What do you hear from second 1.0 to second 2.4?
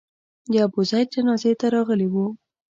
جنازې ته راغلي وو.